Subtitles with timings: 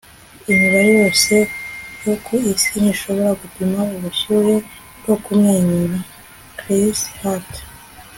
[0.51, 1.35] imibare yose
[2.05, 4.55] yo ku isi ntishobora gupima ubushyuhe
[4.99, 5.97] bwo kumwenyura.-
[6.59, 7.51] chris hart